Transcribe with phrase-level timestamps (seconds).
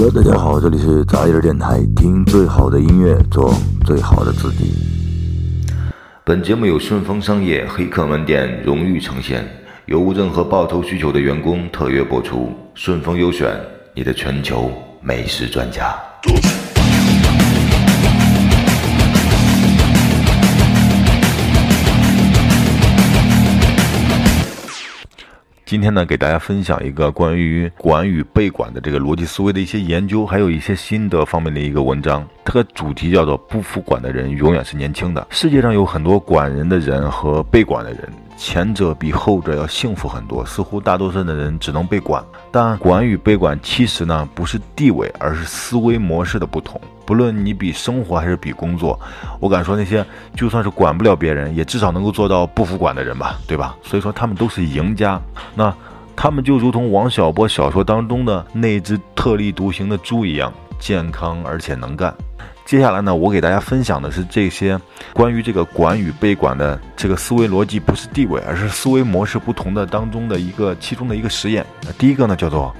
[0.00, 3.52] Hello，大家好，这里是杂音电台，听最好的音乐，做
[3.84, 4.72] 最好的自己。
[6.22, 9.44] 本节目由顺丰商业黑客门店荣誉呈现，
[9.86, 12.54] 有无任何报酬需求的员工特约播出。
[12.74, 13.60] 顺丰优选，
[13.92, 14.70] 你的全球
[15.00, 15.96] 美食专家。
[25.68, 32.26] 今天呢，给大家分享一个关于管与被管的这个逻辑思维的一些研究，还有一些心得方面的一个文章。
[32.42, 35.26] 它的主题叫做“不服管的人永远是年轻的”。
[35.28, 38.00] 世界上有很多管人的人和被管的人。
[38.38, 46.80] 前者比后者要幸福很多，似乎大多数的人只能被管，但管与被管其实呢不是地位，而是思维模式的不同。
[47.04, 48.98] 不论你比生活还是比工作，
[49.40, 50.06] 我敢说那些
[50.36, 53.74] 就算是管不了别人，也至少能够做到不服管的人吧，对吧？
[53.82, 55.20] 所以说他们都是赢家。
[55.56, 55.74] 那
[56.14, 62.14] 他们就如同王小波小说当中的那只特立独行的猪一样，健康而且能干。
[62.64, 64.78] 接下来呢，我给大家分享的是这些
[65.14, 71.64] 关于这个管与被管的这个思维逻辑，不是地位，而是思维模式不同的当中的一个其中的一个实验。
[71.96, 72.74] 第一个呢叫做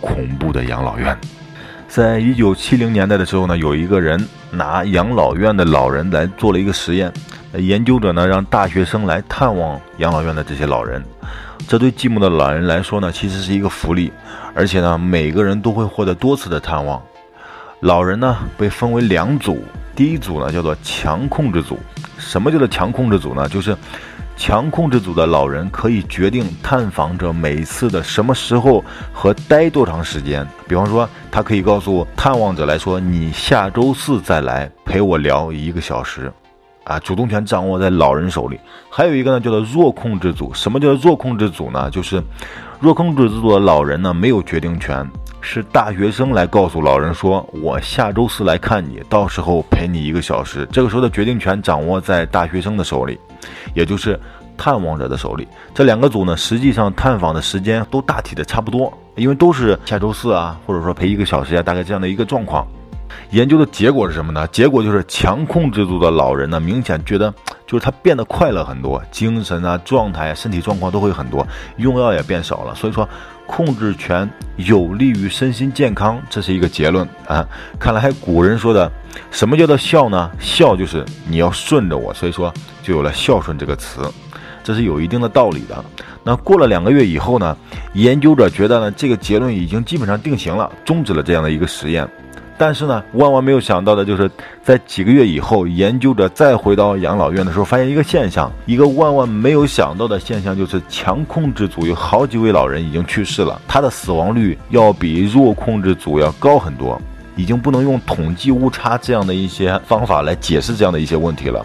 [0.00, 1.16] 恐怖的养老院。
[1.88, 7.12] 在一九七零年代的时候呢，有一个人拿养老院的老人来做了一个实验。
[7.58, 11.04] 研究者呢让大学生来探望养老院的这些老人，
[11.68, 14.10] 这对寂寞的老人来说呢，其实是一个福利，
[14.54, 17.00] 而且呢每个人都会获得多次的探望。
[17.82, 19.60] 老人呢被分为两组，
[19.96, 21.76] 第一组呢叫做强控制组。
[22.16, 23.48] 什么叫做强控制组呢？
[23.48, 23.76] 就是
[24.36, 30.46] 强控制组的老人可以决定探访者每次的什么时候和待多长时间。
[30.68, 36.32] 比方说，他可以告诉探望者来说：“你下周四再来陪我聊一个小时。”
[36.86, 38.60] 啊，主动权掌握在老人手里。
[38.90, 40.54] 还有一个呢，叫做弱控制组。
[40.54, 41.90] 什么叫弱控制组呢？
[41.90, 42.22] 就是
[42.78, 45.04] 弱控制组的老人呢没有决定权。
[45.44, 53.18] 是大学生来告诉老人说：“我下周四来看你，到时候陪你一个小时。”这个时候的决定权掌握在大学生的手里，
[53.74, 54.18] 也就是
[54.56, 55.46] 探望者的手里。
[55.74, 62.66] 这两个组呢，实际上探访的时间都大体的差不多，因为都是下周四啊，或者说陪一个小时啊，大概这样的一个状况。
[63.30, 64.46] 研究的结果是什么呢？
[64.48, 67.32] 结果就是强控制组的老人呢，明显觉得
[67.66, 71.46] 就是他变得快乐很多，精神啊、状态啊、身体状况都会很多，
[71.76, 72.74] 用药也变少了。
[72.74, 73.08] 所以说。
[73.44, 77.46] 控制权有利于身心健康，这是一个结论啊！
[77.78, 78.90] 看来还古人说的，
[79.30, 80.30] 什么叫做孝呢？
[80.38, 84.00] 孝就是你要顺着我，所以说就有了孝顺这个词，
[84.64, 85.84] 这是有一定的道理的。
[86.22, 87.54] 那过了两个月以后呢，
[87.92, 92.08] 研究者觉得呢，这个结论已经基本上定型了，终止了这样的一个实验。
[92.58, 94.30] 但是呢，万万没有想到的就是，
[94.62, 107.00] 在几个月以后，研究者再回到养老院的时候，发现一个现象，一个万万没有想到的现象，就是强控制组有好几位老人已经去世了，他的死亡率要比弱控制组要高很多，
[107.36, 111.64] 已经不能用统计误差这样的一些方法来解释这样的一些问题了。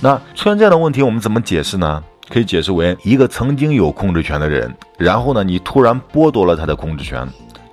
[0.00, 2.02] 那出现这样的问题，我们怎么解释呢？
[2.28, 7.26] 可以解释为一个曾经有控制权的人，然后呢，你突然剥夺了他的控制权。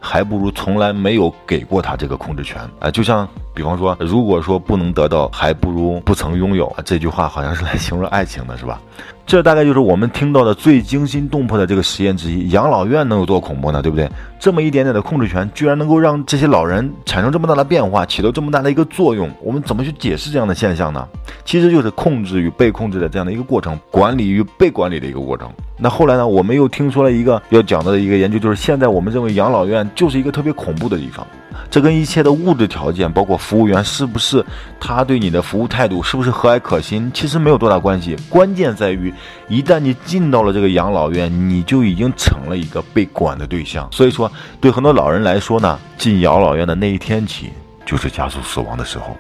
[0.06, 2.92] 还不如从来没有给过他这个控制权啊！
[2.92, 6.72] 就像，比方说，如果说不能得到，还不如不曾拥有。
[6.84, 8.82] 这句话好像是来形容爱情的，是吧？
[9.26, 12.50] 这大概就是我们听到的最惊心动魄的这个实验之一。
[12.50, 13.82] 养老院能有多恐怖呢？
[13.82, 14.08] 对不对？
[14.38, 19.28] 这么一点点的控制权，居然能够让这些老人产生这么大的变化，起到这么大的一个作用。
[19.42, 21.08] 我们怎么去解释这样的现象呢？
[21.44, 25.50] 其实就是控制与被控制的这样的一个过程，管理与被管理的一个过程。
[25.78, 26.28] 那后来呢？
[26.28, 31.26] 我们又听说了一个要讲到的一个研究，就是现在我们认为养老院就是一个特别恐怖的地方。
[31.70, 34.44] 这跟一切的物质条件，包括服务员是不是
[34.80, 38.16] 他对你的服务态度是不是和蔼可亲，其实没有多大关系。
[38.30, 39.14] 关键在于，
[39.48, 43.88] 一旦你进到了这个养老院，你就已经成了一个被管的对象。
[43.92, 47.52] 所以说，对很多老人来说呢，进养老院的那一天起，
[47.86, 49.16] 就是加速死亡的时候。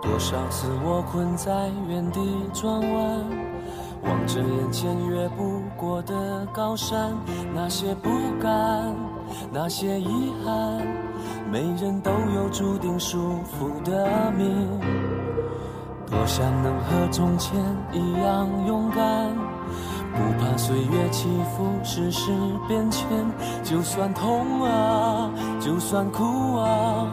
[0.00, 2.20] 多少次我困在原地
[2.52, 3.24] 转弯，
[4.02, 7.12] 望着眼前越不过的高山，
[7.54, 8.10] 那些不
[8.40, 8.94] 甘，
[9.50, 10.86] 那些遗憾，
[11.50, 14.68] 每人都有注定束缚的命。
[16.06, 17.58] 多想能和从前
[17.92, 19.34] 一样勇敢，
[20.12, 22.30] 不怕岁月起伏，世事
[22.68, 23.08] 变迁。
[23.64, 25.30] 就算痛啊，
[25.64, 27.06] 就算哭啊，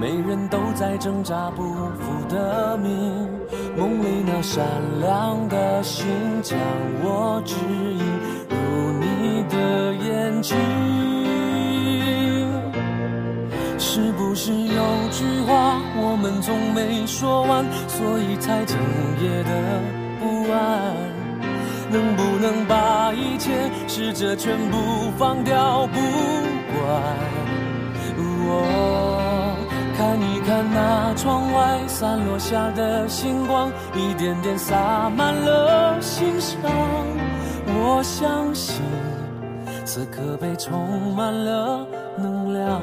[0.00, 3.28] 每人都在挣扎不服的命。
[3.76, 4.64] 梦里那闪
[5.00, 6.06] 亮的星，
[6.42, 6.58] 将
[7.02, 8.00] 我指引
[8.48, 8.56] 入
[8.98, 10.56] 你的眼睛。
[13.78, 18.78] 是不是有句话我们从没说完，所以才整
[19.22, 19.50] 夜的
[20.18, 20.96] 不安？
[21.90, 24.78] 能不能把一切试着全部
[25.18, 26.00] 放掉不
[26.72, 27.49] 管？
[28.52, 29.56] 我
[29.96, 36.58] 看一看那窗外散落下的星光，一点点洒满了心上。
[37.66, 38.82] 我相信
[39.84, 41.86] 此刻被充满了
[42.16, 42.80] 能量。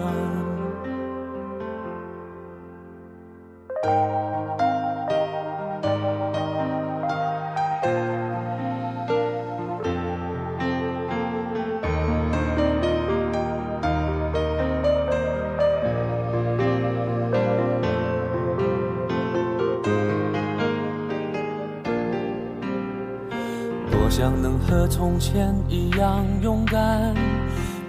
[23.97, 27.15] 多想能和从前一样勇敢，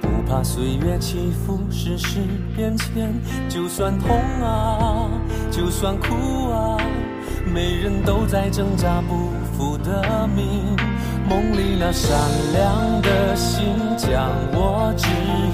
[0.00, 2.20] 不怕岁月起伏，世事
[2.56, 3.12] 变迁。
[3.46, 5.06] 就算痛啊，
[5.50, 6.78] 就算哭啊，
[7.52, 10.74] 每人都在挣扎不服的命。
[11.28, 12.18] 梦里那闪
[12.54, 13.66] 亮的星，
[13.98, 15.52] 将我指引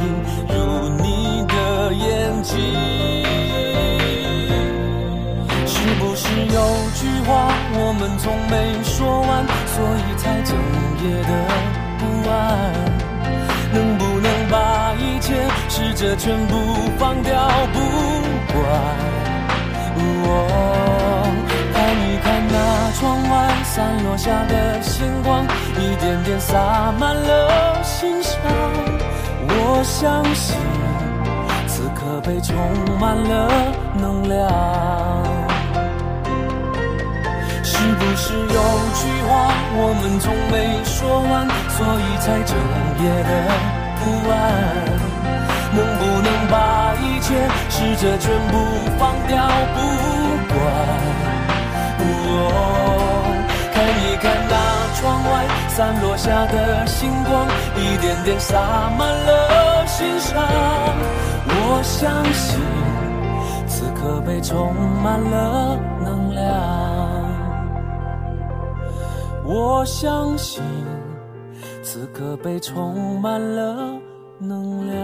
[0.54, 2.54] 入你的眼睛。
[5.66, 6.60] 是不是有
[6.94, 9.44] 句话我们从没说完，
[11.04, 11.30] 夜的
[11.98, 12.32] 不安？
[13.72, 15.34] 能不能把一切
[15.68, 16.56] 试着全部
[16.98, 17.78] 放掉不
[18.52, 18.58] 管？
[19.96, 20.28] 我
[21.74, 22.56] 看一看那
[22.98, 23.32] 窗外
[23.64, 25.44] 散落下的星光，
[25.76, 28.40] 一点点洒满了心上。
[29.46, 30.56] 我相信
[31.66, 32.56] 此刻被充
[32.98, 33.50] 满了
[34.00, 35.33] 能量。
[37.84, 38.60] 是不是有
[38.96, 40.54] 句话我们从没
[40.84, 41.44] 说完，
[41.76, 42.56] 所以才整
[42.96, 43.30] 夜的
[44.00, 44.32] 不安？
[45.76, 46.56] 能不能把
[46.94, 47.28] 一切
[47.68, 48.56] 试着全部
[48.98, 49.36] 放掉
[49.74, 49.78] 不
[50.48, 50.56] 管？
[52.00, 52.40] 哦
[53.74, 54.54] 看一看那
[54.96, 55.32] 窗外
[55.68, 57.46] 散落下的星光，
[57.76, 58.56] 一点点洒
[58.96, 60.42] 满了心上。
[61.46, 62.58] 我相信
[63.66, 66.83] 此刻被充满了能量。
[69.46, 70.64] 我相信，
[71.82, 74.00] 此刻被充满了
[74.38, 74.94] 能量。